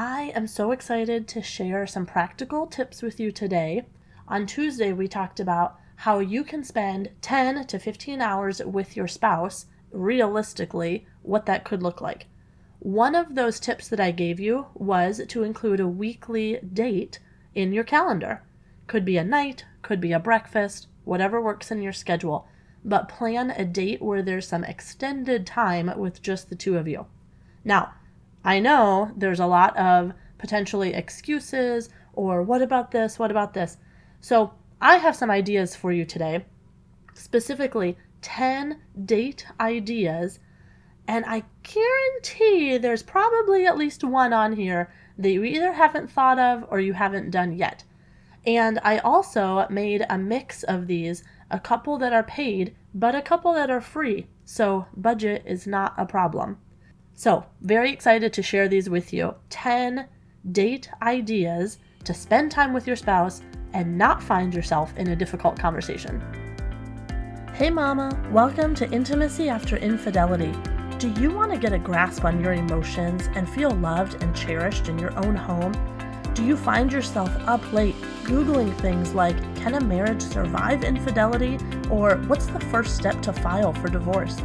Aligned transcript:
I 0.00 0.30
am 0.36 0.46
so 0.46 0.70
excited 0.70 1.26
to 1.26 1.42
share 1.42 1.84
some 1.84 2.06
practical 2.06 2.68
tips 2.68 3.02
with 3.02 3.18
you 3.18 3.32
today. 3.32 3.84
On 4.28 4.46
Tuesday, 4.46 4.92
we 4.92 5.08
talked 5.08 5.40
about 5.40 5.76
how 5.96 6.20
you 6.20 6.44
can 6.44 6.62
spend 6.62 7.10
10 7.20 7.66
to 7.66 7.78
15 7.80 8.20
hours 8.20 8.60
with 8.64 8.96
your 8.96 9.08
spouse, 9.08 9.66
realistically, 9.90 11.04
what 11.22 11.46
that 11.46 11.64
could 11.64 11.82
look 11.82 12.00
like. 12.00 12.26
One 12.78 13.16
of 13.16 13.34
those 13.34 13.58
tips 13.58 13.88
that 13.88 13.98
I 13.98 14.12
gave 14.12 14.38
you 14.38 14.66
was 14.72 15.20
to 15.26 15.42
include 15.42 15.80
a 15.80 15.88
weekly 15.88 16.60
date 16.60 17.18
in 17.56 17.72
your 17.72 17.82
calendar. 17.82 18.44
Could 18.86 19.04
be 19.04 19.16
a 19.16 19.24
night, 19.24 19.64
could 19.82 20.00
be 20.00 20.12
a 20.12 20.20
breakfast, 20.20 20.86
whatever 21.02 21.42
works 21.42 21.72
in 21.72 21.82
your 21.82 21.92
schedule. 21.92 22.46
But 22.84 23.08
plan 23.08 23.50
a 23.50 23.64
date 23.64 24.00
where 24.00 24.22
there's 24.22 24.46
some 24.46 24.62
extended 24.62 25.44
time 25.44 25.90
with 25.98 26.22
just 26.22 26.50
the 26.50 26.54
two 26.54 26.76
of 26.76 26.86
you. 26.86 27.06
Now, 27.64 27.94
I 28.48 28.60
know 28.60 29.12
there's 29.14 29.40
a 29.40 29.46
lot 29.46 29.76
of 29.76 30.14
potentially 30.38 30.94
excuses 30.94 31.90
or 32.14 32.42
what 32.42 32.62
about 32.62 32.92
this, 32.92 33.18
what 33.18 33.30
about 33.30 33.52
this. 33.52 33.76
So 34.22 34.54
I 34.80 34.96
have 34.96 35.14
some 35.14 35.30
ideas 35.30 35.76
for 35.76 35.92
you 35.92 36.06
today, 36.06 36.46
specifically 37.12 37.98
10 38.22 38.80
date 39.04 39.44
ideas. 39.60 40.38
And 41.06 41.26
I 41.26 41.42
guarantee 41.62 42.78
there's 42.78 43.02
probably 43.02 43.66
at 43.66 43.76
least 43.76 44.02
one 44.02 44.32
on 44.32 44.54
here 44.54 44.90
that 45.18 45.30
you 45.30 45.44
either 45.44 45.74
haven't 45.74 46.10
thought 46.10 46.38
of 46.38 46.64
or 46.70 46.80
you 46.80 46.94
haven't 46.94 47.30
done 47.30 47.52
yet. 47.52 47.84
And 48.46 48.80
I 48.82 48.96
also 48.96 49.66
made 49.68 50.06
a 50.08 50.16
mix 50.16 50.62
of 50.62 50.86
these 50.86 51.22
a 51.50 51.60
couple 51.60 51.98
that 51.98 52.14
are 52.14 52.22
paid, 52.22 52.74
but 52.94 53.14
a 53.14 53.20
couple 53.20 53.52
that 53.52 53.68
are 53.68 53.82
free. 53.82 54.26
So 54.46 54.86
budget 54.96 55.42
is 55.44 55.66
not 55.66 55.92
a 55.98 56.06
problem. 56.06 56.56
So, 57.18 57.44
very 57.62 57.90
excited 57.90 58.32
to 58.34 58.44
share 58.44 58.68
these 58.68 58.88
with 58.88 59.12
you 59.12 59.34
10 59.50 60.06
date 60.52 60.88
ideas 61.02 61.80
to 62.04 62.14
spend 62.14 62.52
time 62.52 62.72
with 62.72 62.86
your 62.86 62.94
spouse 62.94 63.42
and 63.72 63.98
not 63.98 64.22
find 64.22 64.54
yourself 64.54 64.96
in 64.96 65.08
a 65.08 65.16
difficult 65.16 65.58
conversation. 65.58 66.22
Hey, 67.54 67.70
Mama, 67.70 68.16
welcome 68.30 68.72
to 68.76 68.88
Intimacy 68.92 69.48
After 69.48 69.76
Infidelity. 69.76 70.54
Do 71.00 71.12
you 71.20 71.32
want 71.32 71.50
to 71.50 71.58
get 71.58 71.72
a 71.72 71.78
grasp 71.80 72.24
on 72.24 72.40
your 72.40 72.52
emotions 72.52 73.28
and 73.34 73.48
feel 73.48 73.72
loved 73.72 74.22
and 74.22 74.32
cherished 74.32 74.88
in 74.88 74.96
your 74.96 75.12
own 75.18 75.34
home? 75.34 75.72
Do 76.34 76.44
you 76.44 76.56
find 76.56 76.92
yourself 76.92 77.34
up 77.48 77.72
late 77.72 77.96
Googling 78.22 78.72
things 78.76 79.12
like, 79.12 79.36
Can 79.56 79.74
a 79.74 79.80
marriage 79.80 80.22
survive 80.22 80.84
infidelity? 80.84 81.58
or 81.90 82.18
What's 82.28 82.46
the 82.46 82.60
first 82.60 82.94
step 82.94 83.20
to 83.22 83.32
file 83.32 83.72
for 83.72 83.88
divorce? 83.88 84.36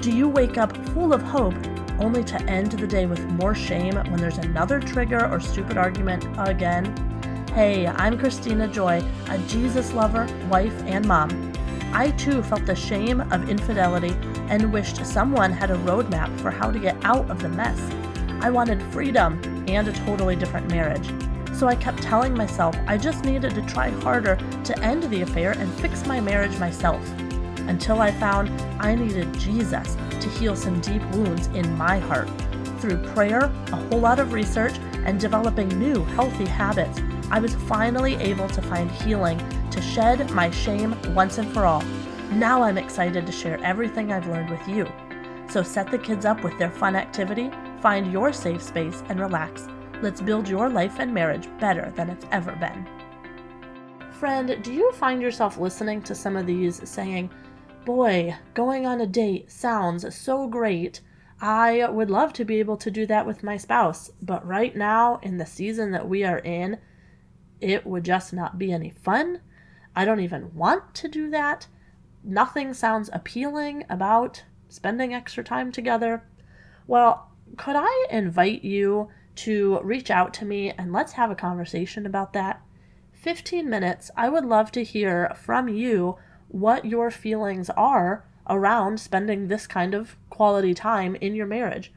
Do 0.00 0.12
you 0.12 0.28
wake 0.28 0.58
up 0.58 0.76
full 0.90 1.12
of 1.12 1.20
hope 1.20 1.56
only 1.98 2.24
to 2.24 2.42
end 2.42 2.72
the 2.72 2.86
day 2.86 3.06
with 3.06 3.24
more 3.32 3.54
shame 3.54 3.94
when 3.94 4.16
there's 4.16 4.38
another 4.38 4.80
trigger 4.80 5.26
or 5.30 5.40
stupid 5.40 5.76
argument 5.76 6.26
again? 6.38 6.84
Hey, 7.54 7.86
I'm 7.86 8.18
Kristina 8.18 8.72
Joy, 8.72 9.02
a 9.28 9.38
Jesus 9.46 9.92
lover, 9.92 10.26
wife, 10.48 10.74
and 10.84 11.06
mom. 11.06 11.52
I 11.92 12.10
too 12.12 12.42
felt 12.42 12.66
the 12.66 12.74
shame 12.74 13.20
of 13.20 13.48
infidelity 13.48 14.16
and 14.48 14.72
wished 14.72 15.06
someone 15.06 15.52
had 15.52 15.70
a 15.70 15.76
roadmap 15.76 16.40
for 16.40 16.50
how 16.50 16.70
to 16.70 16.78
get 16.78 16.96
out 17.04 17.30
of 17.30 17.40
the 17.40 17.48
mess. 17.48 17.78
I 18.42 18.50
wanted 18.50 18.82
freedom 18.92 19.40
and 19.68 19.86
a 19.86 19.92
totally 19.92 20.36
different 20.36 20.68
marriage. 20.70 21.08
So 21.54 21.68
I 21.68 21.76
kept 21.76 22.02
telling 22.02 22.34
myself 22.34 22.76
I 22.88 22.98
just 22.98 23.24
needed 23.24 23.54
to 23.54 23.62
try 23.62 23.90
harder 23.90 24.36
to 24.64 24.78
end 24.80 25.04
the 25.04 25.22
affair 25.22 25.52
and 25.52 25.72
fix 25.74 26.04
my 26.04 26.20
marriage 26.20 26.58
myself. 26.58 27.00
Until 27.68 28.00
I 28.00 28.10
found 28.12 28.48
I 28.80 28.94
needed 28.94 29.32
Jesus 29.38 29.96
to 30.20 30.28
heal 30.28 30.56
some 30.56 30.80
deep 30.80 31.02
wounds 31.10 31.46
in 31.48 31.76
my 31.76 31.98
heart. 31.98 32.30
Through 32.80 33.02
prayer, 33.14 33.52
a 33.72 33.76
whole 33.76 34.00
lot 34.00 34.18
of 34.18 34.32
research, 34.32 34.74
and 35.04 35.20
developing 35.20 35.68
new 35.68 36.04
healthy 36.04 36.46
habits, 36.46 37.00
I 37.30 37.40
was 37.40 37.54
finally 37.54 38.14
able 38.16 38.48
to 38.48 38.62
find 38.62 38.90
healing 38.90 39.38
to 39.70 39.80
shed 39.80 40.30
my 40.30 40.50
shame 40.50 40.96
once 41.14 41.38
and 41.38 41.52
for 41.52 41.64
all. 41.64 41.82
Now 42.32 42.62
I'm 42.62 42.78
excited 42.78 43.26
to 43.26 43.32
share 43.32 43.62
everything 43.64 44.12
I've 44.12 44.26
learned 44.26 44.50
with 44.50 44.66
you. 44.68 44.86
So 45.48 45.62
set 45.62 45.90
the 45.90 45.98
kids 45.98 46.24
up 46.24 46.42
with 46.42 46.58
their 46.58 46.70
fun 46.70 46.96
activity, 46.96 47.50
find 47.80 48.12
your 48.12 48.32
safe 48.32 48.62
space, 48.62 49.02
and 49.08 49.20
relax. 49.20 49.68
Let's 50.02 50.20
build 50.20 50.48
your 50.48 50.68
life 50.68 50.98
and 50.98 51.14
marriage 51.14 51.48
better 51.60 51.92
than 51.96 52.10
it's 52.10 52.26
ever 52.32 52.52
been. 52.52 52.86
Friend, 54.10 54.62
do 54.62 54.72
you 54.72 54.92
find 54.92 55.20
yourself 55.20 55.58
listening 55.58 56.02
to 56.02 56.14
some 56.14 56.36
of 56.36 56.46
these 56.46 56.88
saying, 56.88 57.30
Boy, 57.84 58.36
going 58.54 58.86
on 58.86 59.02
a 59.02 59.06
date 59.06 59.50
sounds 59.50 60.16
so 60.16 60.46
great. 60.46 61.02
I 61.38 61.86
would 61.86 62.08
love 62.08 62.32
to 62.34 62.44
be 62.44 62.58
able 62.58 62.78
to 62.78 62.90
do 62.90 63.04
that 63.06 63.26
with 63.26 63.42
my 63.42 63.58
spouse, 63.58 64.10
but 64.22 64.46
right 64.46 64.74
now, 64.74 65.20
in 65.22 65.36
the 65.36 65.44
season 65.44 65.90
that 65.90 66.08
we 66.08 66.24
are 66.24 66.38
in, 66.38 66.78
it 67.60 67.84
would 67.84 68.04
just 68.04 68.32
not 68.32 68.58
be 68.58 68.72
any 68.72 68.88
fun. 68.88 69.40
I 69.94 70.06
don't 70.06 70.20
even 70.20 70.54
want 70.54 70.94
to 70.94 71.08
do 71.08 71.28
that. 71.30 71.66
Nothing 72.22 72.72
sounds 72.72 73.10
appealing 73.12 73.84
about 73.90 74.44
spending 74.70 75.12
extra 75.12 75.44
time 75.44 75.70
together. 75.70 76.26
Well, 76.86 77.32
could 77.58 77.76
I 77.76 78.06
invite 78.10 78.64
you 78.64 79.10
to 79.36 79.80
reach 79.82 80.10
out 80.10 80.32
to 80.34 80.46
me 80.46 80.70
and 80.70 80.90
let's 80.90 81.12
have 81.12 81.30
a 81.30 81.36
conversation 81.36 82.06
about 82.06 82.32
that? 82.32 82.62
15 83.12 83.68
minutes. 83.68 84.10
I 84.16 84.30
would 84.30 84.46
love 84.46 84.72
to 84.72 84.82
hear 84.82 85.34
from 85.36 85.68
you 85.68 86.16
what 86.54 86.84
your 86.84 87.10
feelings 87.10 87.68
are 87.70 88.24
around 88.48 89.00
spending 89.00 89.48
this 89.48 89.66
kind 89.66 89.92
of 89.92 90.14
quality 90.30 90.72
time 90.72 91.16
in 91.16 91.34
your 91.34 91.46
marriage. 91.46 91.92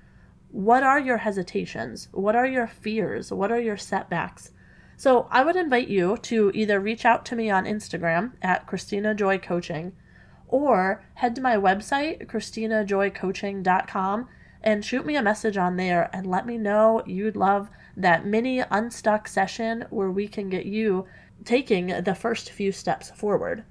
What 0.50 0.82
are 0.82 1.00
your 1.00 1.18
hesitations? 1.18 2.08
What 2.12 2.36
are 2.36 2.48
your 2.48 2.66
fears? 2.66 3.32
What 3.32 3.52
are 3.52 3.60
your 3.60 3.78
setbacks? 3.78 4.50
So 4.96 5.28
I 5.30 5.44
would 5.44 5.56
invite 5.56 5.90
you 5.90 6.18
to 6.24 6.52
either 6.56 6.80
reach 6.80 7.06
out 7.06 7.24
to 7.26 7.36
me 7.36 7.52
on 7.52 7.66
Instagram 7.66 8.32
at 8.42 8.66
Kristina 8.66 9.16
Joy 9.16 9.38
Coaching 9.38 9.92
or 10.48 11.06
head 11.14 11.36
to 11.36 11.42
my 11.42 11.56
website, 11.56 12.26
KristinaJoyCoaching.com, 12.26 14.28
and 14.64 14.84
shoot 14.84 15.06
me 15.06 15.16
a 15.16 15.22
message 15.22 15.58
on 15.58 15.76
there 15.76 16.10
and 16.12 16.26
let 16.26 16.48
me 16.48 16.58
know 16.58 17.04
you'd 17.06 17.36
love 17.36 17.70
that 17.96 18.26
mini 18.26 18.64
unstuck 18.72 19.28
session 19.28 19.86
where 19.92 20.10
we 20.10 20.28
can 20.28 20.50
get 20.50 20.66
you 20.66 21.06
taking 21.46 22.04
the 22.04 22.16
first 22.16 22.50
few 22.50 22.72
steps 22.72 23.12
forward. 23.12 23.64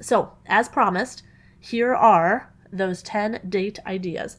So, 0.00 0.32
as 0.46 0.68
promised, 0.68 1.22
here 1.58 1.94
are 1.94 2.52
those 2.72 3.02
10 3.02 3.40
date 3.48 3.78
ideas. 3.86 4.38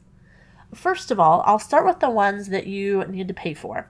First 0.74 1.12
of 1.12 1.20
all, 1.20 1.44
I'll 1.46 1.60
start 1.60 1.86
with 1.86 2.00
the 2.00 2.10
ones 2.10 2.50
that 2.50 2.68
you 2.68 3.04
need 3.06 3.28
to 3.28 3.34
pay 3.34 3.54
for. 3.54 3.90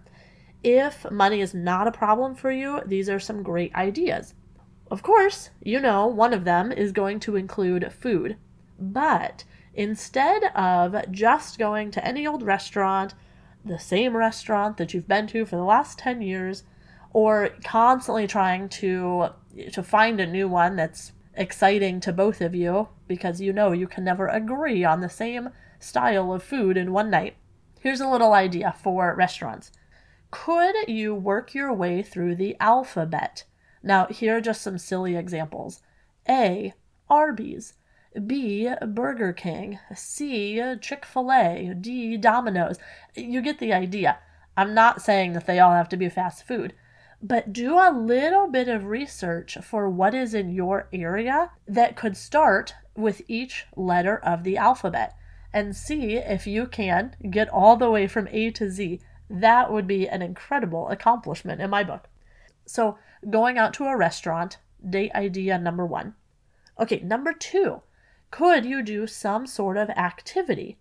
If 0.64 1.10
money 1.12 1.42
is 1.42 1.54
not 1.54 1.88
a 1.88 1.92
problem 1.92 2.36
for 2.36 2.52
you, 2.52 2.82
these 2.86 3.10
are 3.10 3.20
some 3.20 3.44
great 3.44 3.74
ideas. 3.76 4.34
Of 4.90 5.04
course, 5.04 5.52
you 5.62 5.80
know 5.80 6.08
one 6.08 6.34
of 6.34 6.46
them 6.46 6.72
is 6.72 6.92
going 6.92 7.20
to 7.22 7.36
include 7.36 7.94
food. 7.94 8.38
But 8.80 9.44
instead 9.74 10.46
of 10.56 11.12
just 11.12 11.60
going 11.60 11.92
to 11.92 12.06
any 12.06 12.26
old 12.26 12.44
restaurant, 12.44 13.14
the 13.64 13.78
same 13.78 14.16
restaurant 14.16 14.78
that 14.78 14.94
you've 14.94 15.08
been 15.08 15.28
to 15.28 15.46
for 15.46 15.58
the 15.58 15.64
last 15.64 16.00
10 16.00 16.22
years, 16.22 16.64
or 17.12 17.50
constantly 17.64 18.28
trying 18.28 18.70
to 18.70 19.30
to 19.74 19.82
find 19.84 20.20
a 20.20 20.28
new 20.28 20.48
one 20.48 20.76
that's 20.76 21.12
exciting 21.40 22.02
to 22.02 22.14
both 22.14 22.42
of 22.42 22.54
you 22.54 22.90
because 23.08 23.42
you 23.42 23.54
know 23.54 23.72
you 23.72 23.88
can 23.88 24.04
never 24.04 24.28
agree 24.28 24.84
on 24.84 25.00
the 25.00 25.10
same 25.10 25.50
style 25.80 26.34
of 26.34 26.44
food 26.44 26.78
in 26.78 26.92
one 26.92 27.10
night. 27.10 27.38
Here's 27.80 28.02
a 28.02 28.10
little 28.10 28.34
idea 28.34 28.76
for 28.84 29.16
restaurants. 29.16 29.72
Could 30.32 30.76
you 30.88 31.16
work 31.16 31.56
your 31.56 31.74
way 31.74 32.04
through 32.04 32.36
the 32.36 32.58
alphabet? 32.60 33.46
Now, 33.82 34.08
here 34.08 34.38
are 34.38 34.42
just 34.42 34.62
some 34.62 34.78
silly 34.78 35.16
examples 35.16 35.82
A. 36.28 36.74
Arby's. 37.10 37.74
B. 38.28 38.70
Burger 38.86 39.32
King. 39.32 39.80
C. 39.96 40.62
Chick 40.82 41.06
fil 41.06 41.32
A. 41.32 41.74
D. 41.80 42.18
Domino's. 42.18 42.78
You 43.16 43.42
get 43.42 43.60
the 43.60 43.72
idea. 43.72 44.20
I'm 44.58 44.74
not 44.74 45.02
saying 45.02 45.34
that 45.34 45.48
they 45.48 45.60
all 45.60 45.72
have 45.72 45.88
to 45.90 45.98
be 45.98 46.10
fast 46.10 46.46
food, 46.46 46.74
but 47.22 47.52
do 47.52 47.78
a 47.78 47.92
little 47.92 48.48
bit 48.48 48.68
of 48.68 48.86
research 48.86 49.58
for 49.62 49.90
what 49.90 50.14
is 50.14 50.34
in 50.34 50.50
your 50.50 50.88
area 50.94 51.52
that 51.68 51.96
could 51.96 52.16
start 52.16 52.74
with 52.96 53.22
each 53.28 53.66
letter 53.76 54.18
of 54.18 54.44
the 54.44 54.58
alphabet 54.58 55.16
and 55.54 55.76
see 55.76 56.16
if 56.16 56.48
you 56.48 56.66
can 56.66 57.16
get 57.30 57.50
all 57.50 57.76
the 57.76 57.90
way 57.90 58.08
from 58.08 58.28
A 58.32 58.52
to 58.52 58.70
Z. 58.70 59.02
That 59.30 59.72
would 59.72 59.88
be 59.88 60.08
an 60.08 60.22
incredible 60.22 60.90
accomplishment 60.90 61.62
in 61.62 61.70
my 61.70 61.84
book. 61.84 62.08
So, 62.66 62.98
going 63.30 63.58
out 63.58 63.74
to 63.76 63.86
a 63.86 63.98
restaurant, 63.98 64.58
date 64.88 65.12
idea 65.14 65.58
number 65.58 65.86
one. 65.86 66.16
Okay, 66.80 67.00
number 67.00 67.34
two, 67.34 67.82
could 68.32 68.64
you 68.64 68.82
do 68.82 69.08
some 69.08 69.46
sort 69.48 69.76
of 69.76 69.90
activity? 69.92 70.78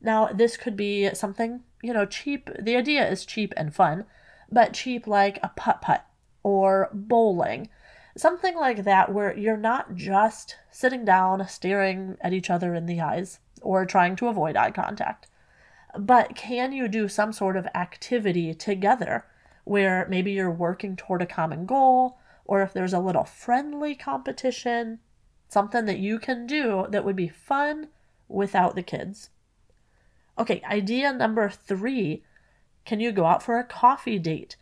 Now, 0.00 0.28
this 0.28 0.56
could 0.56 0.76
be 0.76 1.12
something, 1.14 1.60
you 1.82 1.92
know, 1.92 2.06
cheap. 2.06 2.50
The 2.58 2.76
idea 2.76 3.08
is 3.08 3.24
cheap 3.24 3.52
and 3.56 3.74
fun 3.74 4.04
but 4.50 4.72
cheap 4.74 5.06
like 5.06 5.38
a 5.42 5.50
putt 5.56 5.80
putt 5.82 6.06
or 6.42 6.88
bowling. 6.92 7.68
Something 8.16 8.56
like 8.56 8.84
that, 8.84 9.12
where 9.12 9.36
you're 9.36 9.56
not 9.56 9.94
just 9.94 10.56
sitting 10.70 11.04
down 11.04 11.46
staring 11.48 12.16
at 12.20 12.32
each 12.32 12.50
other 12.50 12.74
in 12.74 12.86
the 12.86 13.00
eyes 13.00 13.38
or 13.62 13.86
trying 13.86 14.16
to 14.16 14.28
avoid 14.28 14.56
eye 14.56 14.70
contact. 14.72 15.28
but 15.98 16.34
can 16.34 16.72
you 16.72 16.88
do 16.88 17.08
some 17.08 17.32
sort 17.32 17.56
of 17.56 17.66
activity 17.74 18.54
together 18.54 19.24
where 19.64 20.06
maybe 20.08 20.32
you're 20.32 20.50
working 20.50 20.96
toward 20.96 21.22
a 21.22 21.26
common 21.26 21.66
goal, 21.66 22.18
or 22.44 22.62
if 22.62 22.72
there's 22.72 22.92
a 22.92 23.00
little 23.00 23.24
friendly 23.24 23.94
competition, 23.94 24.98
something 25.48 25.84
that 25.84 25.98
you 25.98 26.18
can 26.18 26.46
do 26.46 26.86
that 26.90 27.04
would 27.04 27.16
be 27.16 27.28
fun 27.28 27.88
without 28.28 28.74
the 28.74 28.82
kids? 28.82 29.30
Okay, 30.38 30.62
idea 30.64 31.12
number 31.12 31.50
three 31.50 32.24
can 32.84 33.00
you 33.00 33.12
go 33.12 33.26
out 33.26 33.42
for 33.42 33.58
a 33.58 33.64
coffee 33.64 34.18
date? 34.18 34.56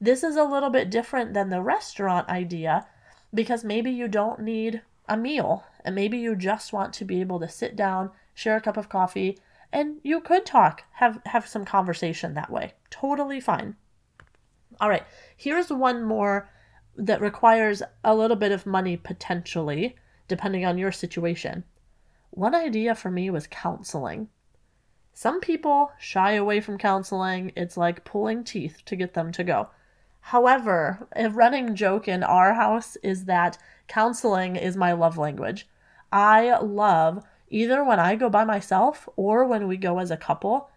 This 0.00 0.22
is 0.22 0.36
a 0.36 0.44
little 0.44 0.70
bit 0.70 0.90
different 0.90 1.34
than 1.34 1.50
the 1.50 1.62
restaurant 1.62 2.28
idea 2.28 2.86
because 3.32 3.64
maybe 3.64 3.90
you 3.90 4.08
don't 4.08 4.40
need 4.40 4.82
a 5.08 5.16
meal 5.16 5.64
and 5.84 5.94
maybe 5.94 6.18
you 6.18 6.36
just 6.36 6.72
want 6.72 6.92
to 6.94 7.04
be 7.04 7.20
able 7.20 7.40
to 7.40 7.48
sit 7.48 7.76
down, 7.76 8.10
share 8.34 8.56
a 8.56 8.60
cup 8.60 8.76
of 8.76 8.88
coffee, 8.88 9.38
and 9.72 9.98
you 10.02 10.20
could 10.20 10.44
talk, 10.44 10.84
have 10.92 11.20
have 11.26 11.48
some 11.48 11.64
conversation 11.64 12.34
that 12.34 12.50
way. 12.50 12.74
Totally 12.90 13.40
fine. 13.40 13.76
All 14.80 14.88
right, 14.88 15.04
here's 15.36 15.70
one 15.70 16.04
more 16.04 16.48
that 16.96 17.20
requires 17.20 17.82
a 18.04 18.14
little 18.14 18.36
bit 18.36 18.52
of 18.52 18.66
money 18.66 18.96
potentially, 18.96 19.96
depending 20.28 20.64
on 20.64 20.78
your 20.78 20.92
situation. 20.92 21.64
One 22.30 22.54
idea 22.54 22.94
for 22.94 23.10
me 23.10 23.30
was 23.30 23.46
counseling. 23.46 24.28
Some 25.14 25.40
people 25.40 25.92
shy 25.98 26.32
away 26.32 26.60
from 26.60 26.78
counseling. 26.78 27.52
It's 27.56 27.76
like 27.76 28.04
pulling 28.04 28.44
teeth 28.44 28.82
to 28.86 28.96
get 28.96 29.14
them 29.14 29.32
to 29.32 29.44
go. 29.44 29.68
However, 30.26 31.06
a 31.14 31.28
running 31.28 31.74
joke 31.74 32.08
in 32.08 32.22
our 32.22 32.54
house 32.54 32.96
is 33.02 33.24
that 33.24 33.58
counseling 33.88 34.56
is 34.56 34.76
my 34.76 34.92
love 34.92 35.18
language. 35.18 35.68
I 36.12 36.56
love 36.58 37.24
either 37.50 37.84
when 37.84 38.00
I 38.00 38.16
go 38.16 38.30
by 38.30 38.44
myself 38.44 39.08
or 39.16 39.44
when 39.44 39.68
we 39.68 39.76
go 39.76 39.98
as 39.98 40.10
a 40.10 40.16
couple 40.16 40.70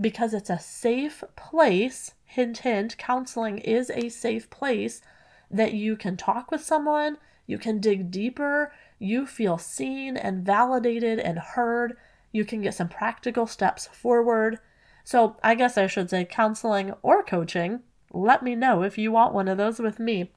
because 0.00 0.32
it's 0.32 0.50
a 0.50 0.58
safe 0.58 1.22
place. 1.36 2.14
Hint, 2.24 2.58
hint, 2.58 2.96
counseling 2.96 3.58
is 3.58 3.90
a 3.90 4.08
safe 4.08 4.48
place 4.48 5.02
that 5.50 5.74
you 5.74 5.96
can 5.96 6.16
talk 6.16 6.50
with 6.50 6.62
someone, 6.62 7.18
you 7.46 7.58
can 7.58 7.78
dig 7.78 8.10
deeper, 8.10 8.72
you 8.98 9.26
feel 9.26 9.58
seen 9.58 10.16
and 10.16 10.46
validated 10.46 11.18
and 11.18 11.38
heard, 11.38 11.96
you 12.32 12.44
can 12.44 12.62
get 12.62 12.74
some 12.74 12.88
practical 12.88 13.46
steps 13.46 13.86
forward. 13.92 14.58
So, 15.04 15.36
I 15.42 15.54
guess 15.54 15.76
I 15.76 15.86
should 15.86 16.10
say 16.10 16.24
counseling 16.24 16.94
or 17.02 17.22
coaching. 17.22 17.80
Let 18.12 18.42
me 18.42 18.54
know 18.54 18.82
if 18.82 18.98
you 18.98 19.12
want 19.12 19.34
one 19.34 19.48
of 19.48 19.58
those 19.58 19.78
with 19.78 19.98
me. 19.98 20.32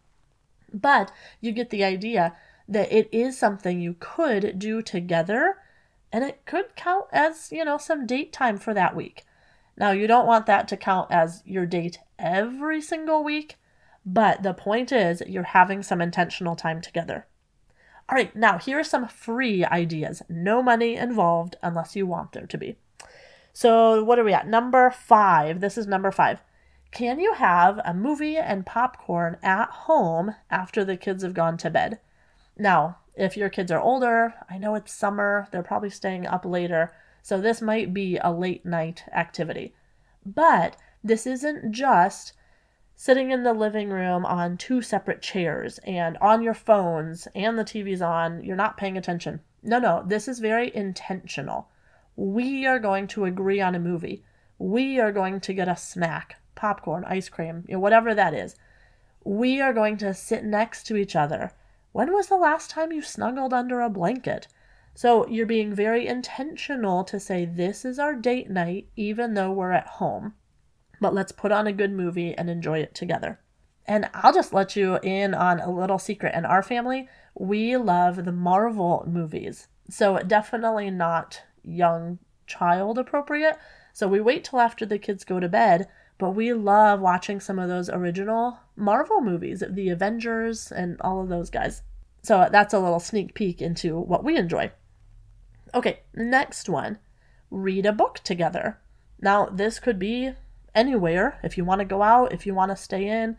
But 0.73 1.11
you 1.41 1.51
get 1.51 1.69
the 1.69 1.83
idea 1.83 2.35
that 2.67 2.91
it 2.91 3.07
is 3.11 3.37
something 3.37 3.79
you 3.79 3.95
could 3.99 4.59
do 4.59 4.81
together 4.81 5.57
and 6.11 6.23
it 6.23 6.45
could 6.45 6.75
count 6.75 7.05
as, 7.11 7.51
you 7.51 7.63
know, 7.65 7.77
some 7.77 8.05
date 8.05 8.33
time 8.33 8.57
for 8.57 8.73
that 8.73 8.95
week. 8.95 9.25
Now, 9.77 9.91
you 9.91 10.07
don't 10.07 10.27
want 10.27 10.45
that 10.45 10.67
to 10.69 10.77
count 10.77 11.11
as 11.11 11.43
your 11.45 11.65
date 11.65 11.99
every 12.17 12.81
single 12.81 13.23
week, 13.23 13.57
but 14.05 14.43
the 14.43 14.53
point 14.53 14.91
is 14.91 15.21
you're 15.27 15.43
having 15.43 15.83
some 15.83 16.01
intentional 16.01 16.55
time 16.55 16.81
together. 16.81 17.27
All 18.07 18.15
right, 18.15 18.35
now 18.35 18.59
here 18.59 18.79
are 18.79 18.83
some 18.83 19.07
free 19.07 19.65
ideas. 19.65 20.21
No 20.29 20.61
money 20.61 20.95
involved 20.95 21.55
unless 21.63 21.95
you 21.95 22.05
want 22.05 22.33
there 22.33 22.45
to 22.45 22.57
be. 22.57 22.77
So, 23.51 24.03
what 24.03 24.19
are 24.19 24.23
we 24.23 24.33
at? 24.33 24.47
Number 24.47 24.91
five. 24.91 25.59
This 25.59 25.77
is 25.77 25.87
number 25.87 26.11
five. 26.11 26.43
Can 26.91 27.19
you 27.19 27.33
have 27.33 27.79
a 27.83 27.93
movie 27.93 28.37
and 28.37 28.65
popcorn 28.65 29.37
at 29.41 29.69
home 29.69 30.35
after 30.51 30.85
the 30.85 30.97
kids 30.97 31.23
have 31.23 31.33
gone 31.33 31.57
to 31.57 31.69
bed? 31.69 31.99
Now, 32.57 32.99
if 33.15 33.35
your 33.35 33.49
kids 33.49 33.71
are 33.71 33.81
older, 33.81 34.33
I 34.49 34.57
know 34.57 34.75
it's 34.75 34.93
summer, 34.93 35.47
they're 35.51 35.63
probably 35.63 35.89
staying 35.89 36.27
up 36.27 36.45
later, 36.45 36.93
so 37.21 37.41
this 37.41 37.61
might 37.61 37.93
be 37.93 38.17
a 38.17 38.31
late 38.31 38.65
night 38.65 39.03
activity. 39.13 39.73
But 40.25 40.77
this 41.03 41.25
isn't 41.25 41.71
just 41.71 42.33
sitting 42.97 43.29
in 43.29 43.43
the 43.43 43.53
living 43.53 43.89
room 43.89 44.25
on 44.25 44.55
two 44.55 44.81
separate 44.81 45.21
chairs 45.21 45.79
and 45.79 46.17
on 46.17 46.41
your 46.41 46.53
phones 46.53 47.27
and 47.35 47.59
the 47.59 47.65
TV's 47.65 48.01
on, 48.01 48.41
you're 48.41 48.55
not 48.55 48.77
paying 48.77 48.97
attention. 48.97 49.41
No, 49.61 49.79
no, 49.79 50.03
this 50.05 50.29
is 50.29 50.39
very 50.39 50.73
intentional. 50.73 51.67
We 52.15 52.65
are 52.65 52.79
going 52.79 53.07
to 53.07 53.25
agree 53.25 53.59
on 53.59 53.75
a 53.75 53.79
movie. 53.79 54.23
We 54.57 54.97
are 54.99 55.11
going 55.11 55.41
to 55.41 55.53
get 55.53 55.67
a 55.67 55.75
snack, 55.75 56.37
popcorn, 56.55 57.03
ice 57.05 57.27
cream, 57.27 57.65
you 57.67 57.73
know, 57.73 57.79
whatever 57.79 58.15
that 58.15 58.33
is. 58.33 58.55
We 59.25 59.59
are 59.59 59.73
going 59.73 59.97
to 59.97 60.13
sit 60.13 60.45
next 60.45 60.83
to 60.83 60.95
each 60.95 61.15
other. 61.15 61.51
When 61.91 62.13
was 62.13 62.27
the 62.27 62.37
last 62.37 62.69
time 62.69 62.93
you 62.93 63.01
snuggled 63.01 63.53
under 63.53 63.81
a 63.81 63.89
blanket? 63.89 64.47
So 64.93 65.27
you're 65.27 65.45
being 65.45 65.75
very 65.75 66.07
intentional 66.07 67.03
to 67.03 67.19
say, 67.19 67.43
This 67.43 67.83
is 67.83 67.99
our 67.99 68.15
date 68.15 68.49
night, 68.49 68.87
even 68.95 69.33
though 69.33 69.51
we're 69.51 69.71
at 69.71 69.87
home 69.87 70.35
but 70.99 71.13
let's 71.13 71.31
put 71.31 71.51
on 71.51 71.67
a 71.67 71.73
good 71.73 71.91
movie 71.91 72.33
and 72.33 72.49
enjoy 72.49 72.79
it 72.79 72.95
together. 72.95 73.39
And 73.85 74.09
I'll 74.13 74.33
just 74.33 74.53
let 74.53 74.75
you 74.75 74.99
in 75.03 75.33
on 75.33 75.59
a 75.59 75.69
little 75.69 75.99
secret. 75.99 76.33
In 76.33 76.45
our 76.45 76.63
family, 76.63 77.07
we 77.35 77.77
love 77.77 78.25
the 78.25 78.31
Marvel 78.31 79.03
movies. 79.07 79.67
So 79.89 80.17
definitely 80.19 80.89
not 80.89 81.41
young 81.63 82.19
child 82.47 82.97
appropriate. 82.97 83.57
So 83.93 84.07
we 84.07 84.19
wait 84.21 84.43
till 84.43 84.59
after 84.59 84.85
the 84.85 84.97
kids 84.97 85.23
go 85.23 85.39
to 85.39 85.47
bed, 85.47 85.87
but 86.17 86.31
we 86.31 86.53
love 86.53 86.99
watching 86.99 87.39
some 87.39 87.59
of 87.59 87.69
those 87.69 87.89
original 87.89 88.59
Marvel 88.75 89.21
movies, 89.21 89.63
the 89.69 89.89
Avengers 89.89 90.71
and 90.71 90.99
all 91.01 91.21
of 91.21 91.29
those 91.29 91.49
guys. 91.49 91.81
So 92.23 92.49
that's 92.51 92.73
a 92.73 92.79
little 92.79 92.99
sneak 92.99 93.35
peek 93.35 93.61
into 93.61 93.99
what 93.99 94.23
we 94.23 94.35
enjoy. 94.35 94.71
Okay, 95.73 95.99
next 96.13 96.69
one 96.69 96.97
read 97.51 97.85
a 97.85 97.91
book 97.91 98.19
together. 98.23 98.79
Now, 99.21 99.45
this 99.45 99.79
could 99.79 99.99
be 99.99 100.31
anywhere 100.75 101.39
if 101.43 101.57
you 101.57 101.65
want 101.65 101.79
to 101.79 101.85
go 101.85 102.03
out, 102.03 102.33
if 102.33 102.45
you 102.45 102.53
want 102.53 102.71
to 102.71 102.75
stay 102.75 103.07
in, 103.07 103.37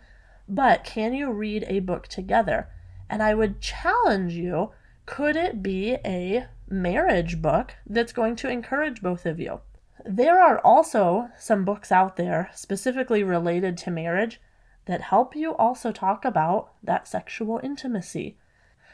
but 0.49 0.85
can 0.85 1.13
you 1.13 1.31
read 1.31 1.65
a 1.69 1.81
book 1.81 2.09
together? 2.09 2.69
And 3.09 3.23
I 3.23 3.35
would 3.35 3.61
challenge 3.61 4.33
you 4.33 4.73
could 5.07 5.37
it 5.37 5.63
be 5.63 5.99
a 6.05 6.47
marriage 6.69 7.41
book 7.41 7.75
that's 7.87 8.13
going 8.13 8.35
to 8.37 8.51
encourage 8.51 9.01
both 9.01 9.25
of 9.25 9.39
you? 9.39 9.61
There 10.05 10.41
are 10.41 10.59
also 10.59 11.31
some 11.39 11.65
books 11.65 11.93
out 11.93 12.17
there 12.17 12.51
specifically 12.55 13.23
related 13.23 13.77
to 13.79 13.91
marriage 13.91 14.41
that 14.87 15.01
help 15.03 15.35
you 15.35 15.55
also 15.57 15.93
talk 15.93 16.25
about 16.25 16.73
that 16.83 17.07
sexual 17.09 17.61
intimacy. 17.63 18.37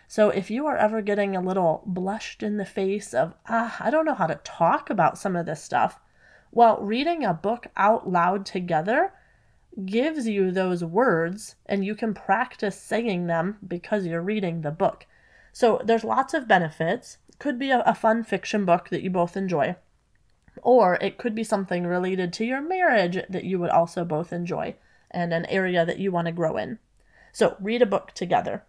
So 0.06 0.28
if 0.28 0.50
you 0.50 0.66
are 0.66 0.76
ever 0.76 1.00
getting 1.00 1.34
a 1.34 1.40
little 1.40 1.82
blushed 1.86 2.42
in 2.42 2.58
the 2.58 2.66
face 2.66 3.14
of, 3.14 3.34
ah, 3.48 3.76
I 3.80 3.90
don't 3.90 4.04
know 4.04 4.14
how 4.14 4.26
to 4.26 4.40
talk 4.44 4.90
about 4.90 5.18
some 5.18 5.36
of 5.36 5.46
this 5.46 5.62
stuff, 5.62 5.98
well, 6.52 6.78
reading 6.80 7.24
a 7.24 7.32
book 7.32 7.66
out 7.76 8.08
loud 8.08 8.44
together 8.44 9.12
gives 9.86 10.28
you 10.28 10.50
those 10.50 10.84
words 10.84 11.56
and 11.64 11.84
you 11.84 11.94
can 11.94 12.12
practice 12.12 12.78
saying 12.78 13.26
them 13.26 13.56
because 13.66 14.06
you're 14.06 14.20
reading 14.20 14.60
the 14.60 14.70
book. 14.70 15.06
So 15.52 15.80
there's 15.82 16.04
lots 16.04 16.34
of 16.34 16.46
benefits. 16.46 17.16
Could 17.38 17.58
be 17.58 17.70
a, 17.70 17.80
a, 17.80 17.94
fun 17.94 18.22
fiction 18.22 18.66
book 18.66 18.90
that 18.90 19.02
you 19.02 19.10
both 19.10 19.36
enjoy, 19.36 19.76
or 20.62 20.94
it 20.96 21.18
could 21.18 21.34
be 21.34 21.42
something 21.42 21.86
related 21.86 22.32
to 22.34 22.44
your 22.44 22.60
marriage 22.60 23.18
that 23.28 23.44
you 23.44 23.58
would 23.58 23.70
also 23.70 24.04
both 24.04 24.32
enjoy 24.32 24.76
and 25.10 25.32
an 25.32 25.46
area 25.46 25.84
that 25.84 25.98
you 25.98 26.12
want 26.12 26.26
to 26.26 26.32
grow 26.32 26.56
in. 26.56 26.78
So 27.32 27.56
read 27.58 27.82
a 27.82 27.86
book 27.86 28.12
together. 28.12 28.64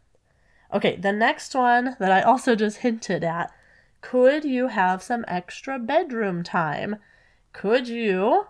Okay, 0.74 0.96
the 0.96 1.12
next 1.12 1.54
one 1.54 1.96
that 2.00 2.12
I 2.12 2.22
also 2.22 2.56
just 2.56 2.78
hinted 2.88 3.24
at 3.24 3.52
could 4.02 4.44
you 4.44 4.68
have 4.68 5.02
some 5.02 5.24
extra 5.28 5.80
bedroom 5.80 6.44
time? 6.44 6.98
Could 7.54 7.88
you 7.88 8.48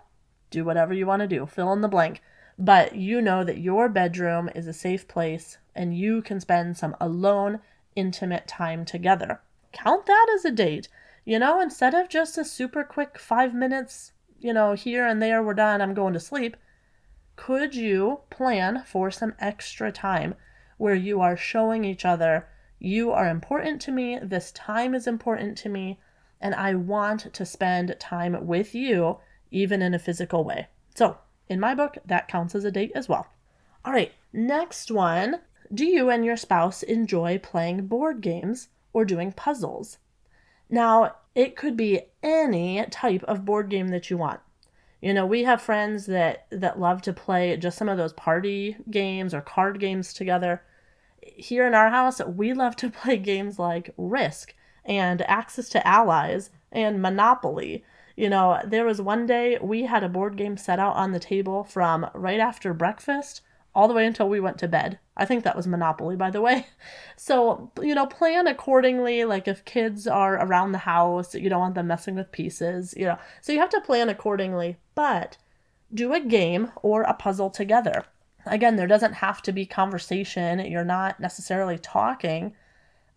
do 0.49 0.63
whatever 0.63 0.93
you 0.93 1.05
want 1.05 1.21
to 1.21 1.27
do, 1.27 1.45
fill 1.45 1.73
in 1.73 1.81
the 1.81 1.87
blank, 1.87 2.21
but 2.57 2.95
you 2.95 3.21
know 3.21 3.43
that 3.43 3.57
your 3.57 3.89
bedroom 3.89 4.49
is 4.55 4.67
a 4.67 4.73
safe 4.73 5.07
place 5.07 5.57
and 5.75 5.97
you 5.97 6.21
can 6.21 6.39
spend 6.39 6.77
some 6.77 6.95
alone, 6.99 7.59
intimate 7.95 8.47
time 8.47 8.85
together. 8.85 9.41
Count 9.71 10.05
that 10.05 10.27
as 10.35 10.45
a 10.45 10.51
date. 10.51 10.87
You 11.25 11.39
know, 11.39 11.59
instead 11.59 11.93
of 11.93 12.09
just 12.09 12.37
a 12.37 12.45
super 12.45 12.83
quick 12.83 13.17
five 13.17 13.53
minutes, 13.53 14.11
you 14.39 14.53
know, 14.53 14.73
here 14.73 15.07
and 15.07 15.21
there, 15.21 15.41
we're 15.41 15.53
done, 15.53 15.81
I'm 15.81 15.93
going 15.93 16.13
to 16.13 16.19
sleep. 16.19 16.57
Could 17.35 17.73
you 17.73 18.21
plan 18.29 18.83
for 18.85 19.09
some 19.09 19.33
extra 19.39 19.91
time 19.91 20.35
where 20.77 20.95
you 20.95 21.21
are 21.21 21.37
showing 21.37 21.83
each 21.83 22.05
other, 22.05 22.47
you 22.77 23.11
are 23.11 23.29
important 23.29 23.81
to 23.83 23.91
me, 23.91 24.19
this 24.21 24.51
time 24.51 24.93
is 24.93 25.07
important 25.07 25.57
to 25.59 25.69
me, 25.69 25.99
and 26.43 26.53
I 26.53 26.75
want 26.75 27.33
to 27.33 27.45
spend 27.45 27.95
time 27.99 28.45
with 28.45 28.75
you, 28.75 29.17
even 29.49 29.81
in 29.81 29.93
a 29.93 29.99
physical 29.99 30.43
way. 30.43 30.67
So, 30.93 31.17
in 31.47 31.57
my 31.57 31.73
book, 31.73 31.97
that 32.05 32.27
counts 32.27 32.53
as 32.53 32.65
a 32.65 32.71
date 32.71 32.91
as 32.93 33.07
well. 33.07 33.27
All 33.85 33.93
right, 33.93 34.11
next 34.33 34.91
one. 34.91 35.39
Do 35.73 35.85
you 35.85 36.09
and 36.09 36.25
your 36.25 36.35
spouse 36.35 36.83
enjoy 36.83 37.39
playing 37.39 37.87
board 37.87 38.19
games 38.19 38.67
or 38.91 39.05
doing 39.05 39.31
puzzles? 39.31 39.99
Now, 40.69 41.15
it 41.33 41.55
could 41.55 41.77
be 41.77 42.01
any 42.21 42.85
type 42.91 43.23
of 43.23 43.45
board 43.45 43.69
game 43.69 43.87
that 43.87 44.09
you 44.09 44.17
want. 44.17 44.41
You 45.01 45.13
know, 45.13 45.25
we 45.25 45.43
have 45.43 45.61
friends 45.61 46.07
that 46.07 46.47
that 46.49 46.79
love 46.79 47.01
to 47.03 47.13
play 47.13 47.55
just 47.55 47.77
some 47.77 47.89
of 47.89 47.97
those 47.97 48.13
party 48.13 48.75
games 48.91 49.33
or 49.33 49.41
card 49.41 49.79
games 49.79 50.13
together. 50.13 50.61
Here 51.21 51.65
in 51.65 51.73
our 51.73 51.89
house, 51.89 52.21
we 52.25 52.53
love 52.53 52.75
to 52.77 52.89
play 53.01 53.17
games 53.17 53.57
like 53.57 53.93
Risk 53.95 54.53
and 54.85 55.21
Axis 55.23 55.73
and 55.75 55.85
Allies 55.85 56.49
and 56.71 57.01
monopoly. 57.01 57.83
You 58.15 58.29
know, 58.29 58.59
there 58.65 58.85
was 58.85 59.01
one 59.01 59.25
day 59.25 59.57
we 59.61 59.83
had 59.83 60.03
a 60.03 60.09
board 60.09 60.35
game 60.37 60.57
set 60.57 60.79
out 60.79 60.95
on 60.95 61.11
the 61.11 61.19
table 61.19 61.63
from 61.63 62.09
right 62.13 62.39
after 62.39 62.73
breakfast 62.73 63.41
all 63.75 63.87
the 63.87 63.93
way 63.93 64.05
until 64.05 64.29
we 64.29 64.39
went 64.39 64.57
to 64.59 64.67
bed. 64.67 64.99
I 65.17 65.25
think 65.25 65.43
that 65.43 65.55
was 65.55 65.67
Monopoly, 65.67 66.15
by 66.15 66.29
the 66.29 66.41
way. 66.41 66.67
So, 67.15 67.71
you 67.81 67.95
know, 67.95 68.07
plan 68.07 68.47
accordingly. 68.47 69.23
Like 69.23 69.47
if 69.47 69.63
kids 69.65 70.07
are 70.07 70.35
around 70.35 70.71
the 70.71 70.79
house, 70.79 71.33
you 71.33 71.47
don't 71.47 71.59
want 71.59 71.75
them 71.75 71.87
messing 71.87 72.15
with 72.15 72.31
pieces, 72.31 72.93
you 72.97 73.05
know. 73.05 73.17
So 73.39 73.53
you 73.53 73.59
have 73.59 73.69
to 73.69 73.81
plan 73.81 74.09
accordingly, 74.09 74.77
but 74.93 75.37
do 75.93 76.11
a 76.11 76.19
game 76.19 76.71
or 76.81 77.03
a 77.03 77.13
puzzle 77.13 77.49
together. 77.49 78.03
Again, 78.45 78.75
there 78.75 78.87
doesn't 78.87 79.13
have 79.13 79.41
to 79.43 79.53
be 79.53 79.65
conversation. 79.65 80.59
You're 80.59 80.83
not 80.83 81.19
necessarily 81.19 81.77
talking. 81.77 82.53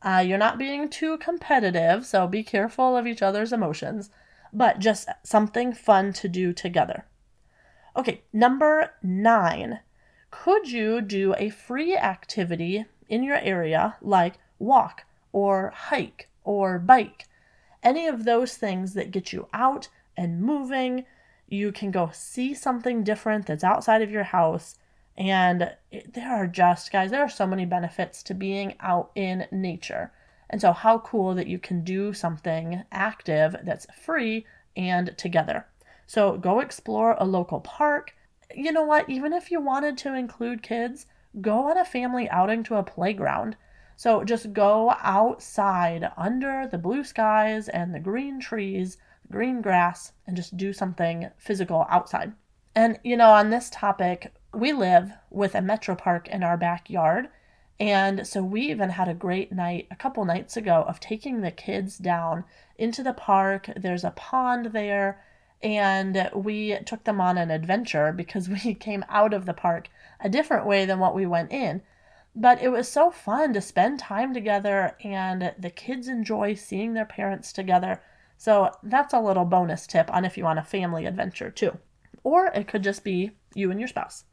Uh, 0.06 0.22
you're 0.26 0.38
not 0.38 0.56
being 0.56 0.88
too 0.88 1.18
competitive, 1.18 2.06
so 2.06 2.28
be 2.28 2.44
careful 2.44 2.96
of 2.96 3.06
each 3.06 3.20
other's 3.20 3.52
emotions, 3.52 4.08
but 4.52 4.78
just 4.78 5.08
something 5.24 5.72
fun 5.72 6.12
to 6.12 6.28
do 6.28 6.52
together. 6.52 7.06
Okay, 7.96 8.22
number 8.32 8.92
nine 9.02 9.80
could 10.30 10.70
you 10.70 11.00
do 11.00 11.34
a 11.38 11.48
free 11.48 11.96
activity 11.96 12.84
in 13.08 13.22
your 13.22 13.38
area 13.38 13.96
like 14.02 14.34
walk 14.58 15.04
or 15.32 15.72
hike 15.74 16.28
or 16.44 16.78
bike? 16.78 17.26
Any 17.82 18.06
of 18.06 18.24
those 18.24 18.56
things 18.56 18.94
that 18.94 19.10
get 19.10 19.32
you 19.32 19.48
out 19.52 19.88
and 20.16 20.40
moving. 20.40 21.04
You 21.48 21.72
can 21.72 21.90
go 21.90 22.10
see 22.12 22.54
something 22.54 23.04
different 23.04 23.46
that's 23.46 23.64
outside 23.64 24.02
of 24.02 24.10
your 24.10 24.24
house. 24.24 24.76
And 25.16 25.74
it, 25.90 26.12
there 26.14 26.30
are 26.30 26.46
just, 26.46 26.92
guys, 26.92 27.10
there 27.10 27.22
are 27.22 27.28
so 27.28 27.46
many 27.46 27.64
benefits 27.64 28.22
to 28.24 28.34
being 28.34 28.74
out 28.80 29.10
in 29.14 29.46
nature. 29.50 30.12
And 30.48 30.60
so, 30.60 30.72
how 30.72 30.98
cool 30.98 31.34
that 31.34 31.46
you 31.46 31.58
can 31.58 31.82
do 31.82 32.12
something 32.12 32.84
active 32.92 33.56
that's 33.64 33.86
free 33.98 34.46
and 34.76 35.16
together. 35.16 35.66
So, 36.06 36.36
go 36.36 36.60
explore 36.60 37.16
a 37.18 37.24
local 37.24 37.60
park, 37.60 38.14
you 38.54 38.72
know 38.72 38.84
what? 38.84 39.08
Even 39.08 39.32
if 39.32 39.50
you 39.50 39.60
wanted 39.60 39.98
to 39.98 40.14
include 40.14 40.62
kids, 40.62 41.06
go 41.40 41.68
on 41.70 41.78
a 41.78 41.84
family 41.84 42.28
outing 42.30 42.62
to 42.64 42.76
a 42.76 42.82
playground. 42.82 43.56
So 43.96 44.24
just 44.24 44.52
go 44.52 44.94
outside 45.02 46.10
under 46.16 46.68
the 46.70 46.78
blue 46.78 47.02
skies 47.02 47.68
and 47.68 47.94
the 47.94 48.00
green 48.00 48.40
trees, 48.40 48.98
green 49.30 49.62
grass, 49.62 50.12
and 50.26 50.36
just 50.36 50.56
do 50.56 50.72
something 50.72 51.30
physical 51.38 51.86
outside. 51.88 52.32
And, 52.74 53.00
you 53.02 53.16
know, 53.16 53.30
on 53.30 53.50
this 53.50 53.70
topic, 53.70 54.34
we 54.56 54.72
live 54.72 55.12
with 55.30 55.54
a 55.54 55.60
metro 55.60 55.94
park 55.94 56.28
in 56.28 56.42
our 56.42 56.56
backyard. 56.56 57.28
And 57.78 58.26
so 58.26 58.42
we 58.42 58.62
even 58.62 58.90
had 58.90 59.08
a 59.08 59.14
great 59.14 59.52
night 59.52 59.86
a 59.90 59.96
couple 59.96 60.24
nights 60.24 60.56
ago 60.56 60.84
of 60.88 60.98
taking 60.98 61.40
the 61.42 61.50
kids 61.50 61.98
down 61.98 62.44
into 62.78 63.02
the 63.02 63.12
park. 63.12 63.68
There's 63.76 64.04
a 64.04 64.12
pond 64.12 64.66
there 64.66 65.20
and 65.62 66.30
we 66.34 66.78
took 66.84 67.04
them 67.04 67.20
on 67.20 67.38
an 67.38 67.50
adventure 67.50 68.12
because 68.12 68.48
we 68.64 68.74
came 68.74 69.04
out 69.08 69.34
of 69.34 69.46
the 69.46 69.54
park 69.54 69.88
a 70.20 70.28
different 70.28 70.66
way 70.66 70.84
than 70.86 70.98
what 70.98 71.14
we 71.14 71.26
went 71.26 71.52
in. 71.52 71.82
But 72.34 72.62
it 72.62 72.68
was 72.68 72.88
so 72.88 73.10
fun 73.10 73.54
to 73.54 73.62
spend 73.62 73.98
time 73.98 74.34
together, 74.34 74.94
and 75.02 75.54
the 75.58 75.70
kids 75.70 76.06
enjoy 76.06 76.52
seeing 76.52 76.92
their 76.92 77.06
parents 77.06 77.50
together. 77.50 78.02
So 78.36 78.72
that's 78.82 79.14
a 79.14 79.20
little 79.20 79.46
bonus 79.46 79.86
tip 79.86 80.12
on 80.12 80.26
if 80.26 80.36
you 80.36 80.44
want 80.44 80.58
a 80.58 80.62
family 80.62 81.06
adventure 81.06 81.50
too. 81.50 81.78
Or 82.22 82.48
it 82.48 82.68
could 82.68 82.82
just 82.82 83.04
be 83.04 83.30
you 83.54 83.70
and 83.70 83.80
your 83.80 83.88
spouse. 83.88 84.24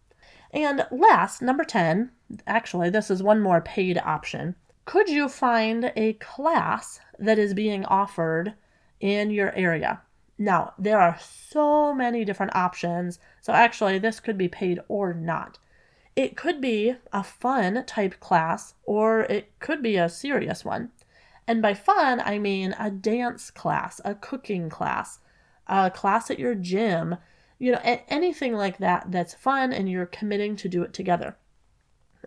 And 0.54 0.86
last, 0.92 1.42
number 1.42 1.64
10, 1.64 2.12
actually, 2.46 2.92
this 2.92 3.10
is 3.10 3.24
one 3.24 3.42
more 3.42 3.60
paid 3.60 3.98
option. 3.98 4.56
Could 4.86 5.10
you 5.10 5.28
find 5.28 5.92
a 5.96 6.14
class 6.14 7.00
that 7.18 7.40
is 7.40 7.54
being 7.54 7.86
offered 7.86 8.54
in 9.00 9.32
your 9.32 9.52
area? 9.56 10.02
Now, 10.38 10.74
there 10.78 11.00
are 11.00 11.18
so 11.20 11.94
many 11.94 12.24
different 12.24 12.56
options, 12.56 13.20
so 13.42 13.52
actually, 13.54 13.98
this 13.98 14.20
could 14.20 14.38
be 14.38 14.48
paid 14.48 14.80
or 14.88 15.14
not. 15.14 15.58
It 16.16 16.38
could 16.38 16.62
be 16.62 16.96
a 17.12 17.24
fun 17.24 17.84
type 17.86 18.20
class, 18.20 18.76
or 18.84 19.22
it 19.22 19.58
could 19.60 19.82
be 19.82 19.96
a 19.96 20.10
serious 20.10 20.64
one. 20.64 20.92
And 21.48 21.62
by 21.62 21.74
fun, 21.74 22.20
I 22.20 22.38
mean 22.38 22.76
a 22.78 22.92
dance 22.92 23.50
class, 23.50 24.00
a 24.06 24.14
cooking 24.14 24.70
class, 24.70 25.20
a 25.68 25.90
class 25.90 26.30
at 26.30 26.40
your 26.40 26.56
gym, 26.56 27.16
you 27.64 27.72
know, 27.72 27.80
anything 28.10 28.52
like 28.52 28.78
that 28.80 29.06
that's 29.10 29.34
fun 29.34 29.72
and 29.72 29.90
you're 29.90 30.06
committing 30.06 30.58
to 30.58 30.68
do 30.68 30.84
it 30.84 30.92
together. 30.92 31.38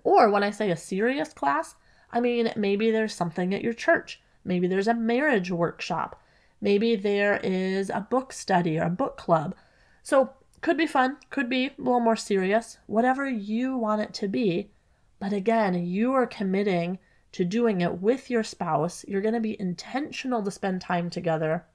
Or 0.03 0.31
when 0.31 0.43
I 0.43 0.51
say 0.51 0.71
a 0.71 0.77
serious 0.79 1.35
class, 1.35 1.75
I 2.11 2.21
mean 2.21 2.55
maybe 2.57 2.91
there's 2.91 3.13
something 3.13 3.53
at 3.53 3.61
your 3.61 3.75
church. 3.75 4.23
Maybe 4.47 4.67
there's 4.67 4.89
a 4.89 4.95
marriage 4.95 5.51
workshop. 5.51 6.19
Maybe 6.63 6.97
there 6.97 7.39
is 7.43 7.91
a 7.91 8.07
book 8.09 8.33
study 8.33 8.79
or 8.79 8.85
a 8.85 8.91
book 8.91 9.19
club. 9.19 9.55
So, 10.03 10.31
could 10.63 10.79
be 10.79 10.87
fun, 10.87 11.19
could 11.29 11.51
be 11.51 11.67
a 11.67 11.75
little 11.77 12.01
more 12.01 12.17
serious, 12.17 12.79
whatever 12.87 13.29
you 13.29 13.77
want 13.77 14.01
it 14.01 14.15
to 14.15 14.29
be. 14.29 14.71
But 15.19 15.35
again, 15.35 15.75
you 15.85 16.15
are 16.15 16.27
committing 16.27 16.99
to 17.33 17.45
doing 17.45 17.83
it 17.83 18.01
with 18.01 18.31
your 18.31 18.43
spouse. 18.43 19.05
You're 19.07 19.21
going 19.21 19.35
to 19.35 19.41
be 19.41 19.61
intentional 19.61 20.43
to 20.43 20.51
spend 20.51 20.81
time 20.81 21.11
together, 21.11 21.67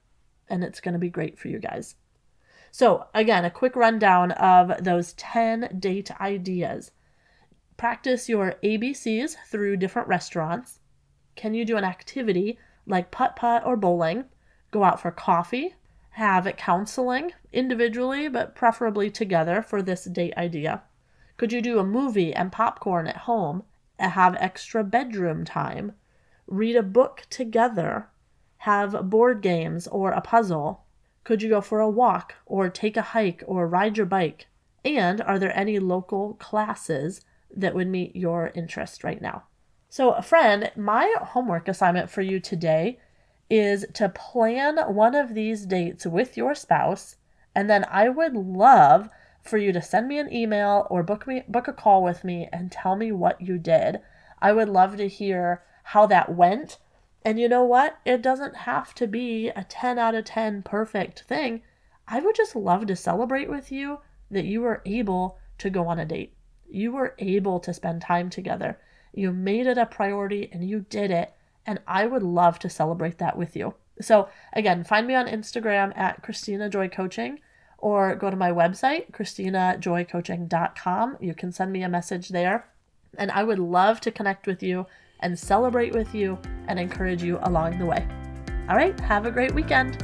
and 0.48 0.64
it's 0.64 0.80
going 0.80 0.94
to 0.94 0.98
be 0.98 1.10
great 1.10 1.38
for 1.38 1.46
you 1.46 1.60
guys. 1.60 1.94
So, 2.72 3.06
again, 3.14 3.44
a 3.44 3.50
quick 3.50 3.76
rundown 3.76 4.32
of 4.32 4.82
those 4.82 5.12
10 5.12 5.76
date 5.78 6.10
ideas. 6.20 6.90
Practice 7.76 8.28
your 8.28 8.54
ABCs 8.64 9.36
through 9.46 9.76
different 9.76 10.08
restaurants. 10.08 10.80
Can 11.36 11.54
you 11.54 11.64
do 11.64 11.76
an 11.76 11.84
activity 11.84 12.58
like 12.86 13.12
putt 13.12 13.36
putt 13.36 13.64
or 13.64 13.76
bowling? 13.76 14.24
go 14.72 14.82
out 14.82 15.00
for 15.00 15.10
coffee, 15.10 15.74
have 16.12 16.50
counseling 16.56 17.32
individually, 17.52 18.26
but 18.26 18.54
preferably 18.54 19.10
together 19.10 19.62
for 19.62 19.82
this 19.82 20.04
date 20.04 20.34
idea. 20.36 20.82
Could 21.36 21.52
you 21.52 21.60
do 21.60 21.78
a 21.78 21.84
movie 21.84 22.34
and 22.34 22.50
popcorn 22.50 23.06
at 23.06 23.28
home, 23.28 23.64
have 23.98 24.34
extra 24.36 24.82
bedroom 24.82 25.44
time, 25.44 25.92
read 26.46 26.74
a 26.74 26.82
book 26.82 27.24
together, 27.28 28.08
have 28.58 29.10
board 29.10 29.42
games 29.42 29.86
or 29.86 30.12
a 30.12 30.20
puzzle? 30.20 30.81
Could 31.24 31.42
you 31.42 31.48
go 31.48 31.60
for 31.60 31.80
a 31.80 31.88
walk 31.88 32.34
or 32.46 32.68
take 32.68 32.96
a 32.96 33.02
hike 33.02 33.42
or 33.46 33.68
ride 33.68 33.96
your 33.96 34.06
bike? 34.06 34.46
And 34.84 35.20
are 35.20 35.38
there 35.38 35.56
any 35.56 35.78
local 35.78 36.34
classes 36.34 37.20
that 37.54 37.74
would 37.74 37.88
meet 37.88 38.16
your 38.16 38.50
interest 38.54 39.04
right 39.04 39.20
now? 39.20 39.44
So, 39.88 40.20
friend, 40.22 40.72
my 40.74 41.14
homework 41.20 41.68
assignment 41.68 42.10
for 42.10 42.22
you 42.22 42.40
today 42.40 42.98
is 43.50 43.84
to 43.92 44.08
plan 44.08 44.78
one 44.78 45.14
of 45.14 45.34
these 45.34 45.66
dates 45.66 46.06
with 46.06 46.36
your 46.36 46.54
spouse. 46.54 47.16
And 47.54 47.68
then 47.68 47.84
I 47.90 48.08
would 48.08 48.34
love 48.34 49.10
for 49.42 49.58
you 49.58 49.72
to 49.72 49.82
send 49.82 50.08
me 50.08 50.18
an 50.18 50.32
email 50.32 50.86
or 50.88 51.02
book 51.02 51.26
me 51.26 51.42
book 51.46 51.68
a 51.68 51.72
call 51.72 52.02
with 52.02 52.24
me 52.24 52.48
and 52.52 52.72
tell 52.72 52.96
me 52.96 53.12
what 53.12 53.40
you 53.40 53.58
did. 53.58 54.00
I 54.40 54.52
would 54.52 54.68
love 54.68 54.96
to 54.96 55.08
hear 55.08 55.62
how 55.84 56.06
that 56.06 56.34
went. 56.34 56.78
And 57.24 57.38
you 57.38 57.48
know 57.48 57.64
what? 57.64 57.98
It 58.04 58.22
doesn't 58.22 58.56
have 58.56 58.94
to 58.96 59.06
be 59.06 59.48
a 59.48 59.64
10 59.64 59.98
out 59.98 60.14
of 60.14 60.24
10 60.24 60.62
perfect 60.62 61.22
thing. 61.22 61.62
I 62.08 62.20
would 62.20 62.34
just 62.34 62.56
love 62.56 62.86
to 62.86 62.96
celebrate 62.96 63.48
with 63.48 63.70
you 63.70 64.00
that 64.30 64.44
you 64.44 64.60
were 64.60 64.82
able 64.84 65.38
to 65.58 65.70
go 65.70 65.86
on 65.86 65.98
a 65.98 66.04
date. 66.04 66.34
You 66.68 66.92
were 66.92 67.14
able 67.18 67.60
to 67.60 67.72
spend 67.72 68.02
time 68.02 68.30
together. 68.30 68.78
You 69.12 69.30
made 69.30 69.66
it 69.66 69.78
a 69.78 69.86
priority 69.86 70.48
and 70.52 70.68
you 70.68 70.86
did 70.88 71.10
it 71.10 71.32
and 71.66 71.80
I 71.86 72.06
would 72.06 72.22
love 72.22 72.58
to 72.60 72.70
celebrate 72.70 73.18
that 73.18 73.36
with 73.36 73.56
you. 73.56 73.74
So, 74.00 74.28
again, 74.52 74.84
find 74.84 75.06
me 75.06 75.14
on 75.14 75.28
Instagram 75.28 75.96
at 75.96 76.22
Kristina 76.22 76.70
Joy 76.70 76.88
Coaching 76.88 77.40
or 77.78 78.14
go 78.14 78.30
to 78.30 78.36
my 78.36 78.50
website, 78.50 79.10
KristinaJoyCoaching.com. 79.12 81.18
You 81.20 81.34
can 81.34 81.52
send 81.52 81.72
me 81.72 81.82
a 81.82 81.88
message 81.88 82.30
there, 82.30 82.66
and 83.18 83.30
I 83.30 83.44
would 83.44 83.58
love 83.58 84.00
to 84.00 84.10
connect 84.10 84.46
with 84.46 84.62
you 84.62 84.86
and 85.22 85.38
celebrate 85.38 85.94
with 85.94 86.14
you 86.14 86.38
and 86.68 86.78
encourage 86.78 87.22
you 87.22 87.38
along 87.42 87.78
the 87.78 87.86
way. 87.86 88.06
All 88.68 88.76
right, 88.76 88.98
have 89.00 89.24
a 89.26 89.30
great 89.30 89.54
weekend. 89.54 90.02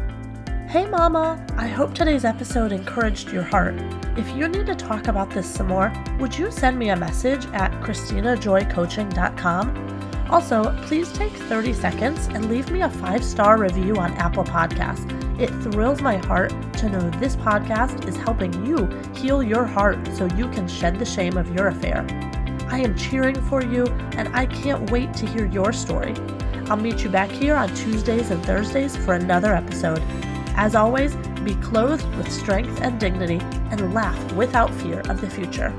Hey, 0.69 0.87
Mama! 0.87 1.45
I 1.57 1.67
hope 1.67 1.95
today's 1.95 2.27
episode 2.27 2.73
encouraged 2.73 3.31
your 3.31 3.43
heart. 3.43 3.75
If 4.19 4.29
you 4.37 4.49
need 4.49 4.67
to 4.67 4.75
talk 4.75 5.09
about 5.09 5.31
this 5.31 5.47
some 5.47 5.69
more, 5.69 5.91
would 6.19 6.37
you 6.37 6.51
send 6.51 6.79
me 6.79 6.91
a 6.91 6.97
message 6.97 7.47
at 7.55 7.73
KristinaJoyCoaching.com? 7.83 10.29
Also, 10.31 10.77
please 10.83 11.11
take 11.13 11.33
30 11.33 11.73
seconds 11.73 12.27
and 12.27 12.51
leave 12.51 12.71
me 12.71 12.83
a 12.83 12.91
five 12.91 13.25
star 13.25 13.57
review 13.57 13.97
on 13.97 14.13
Apple 14.15 14.45
Podcasts. 14.45 15.11
It 15.41 15.49
thrills 15.63 16.03
my 16.03 16.19
heart 16.19 16.53
to 16.75 16.91
know 16.91 17.09
this 17.19 17.37
podcast 17.37 18.07
is 18.07 18.17
helping 18.17 18.53
you 18.67 18.85
heal 19.15 19.43
your 19.43 19.65
heart 19.65 19.97
so 20.15 20.27
you 20.37 20.51
can 20.51 20.69
shed 20.69 20.99
the 20.99 21.07
shame 21.07 21.39
of 21.39 21.55
your 21.55 21.69
affair. 21.69 22.05
I 22.71 22.81
am 22.81 22.97
cheering 22.97 23.41
for 23.43 23.63
you 23.63 23.87
and 24.17 24.29
I 24.37 24.47
can't 24.47 24.91
wait 24.91 25.15
to 25.15 25.27
hear 25.27 25.47
your 25.47 25.73
story. 25.73 26.15
I'll 26.67 26.77
meet 26.77 27.03
you 27.03 27.09
back 27.09 27.31
here 27.31 27.55
on 27.55 27.75
Tuesdays 27.75 28.31
and 28.31 28.45
Thursdays 28.45 28.97
for 28.97 29.15
another 29.15 29.55
episode. 29.55 30.03
As 30.55 30.75
always, 30.75 31.17
be 31.45 31.55
clothed 31.57 32.07
with 32.17 32.31
strength 32.31 32.81
and 32.83 33.01
dignity 33.01 33.41
and 33.71 33.95
laugh 33.95 34.33
without 34.35 34.73
fear 34.75 35.01
of 35.09 35.21
the 35.21 35.31
future. 35.31 35.73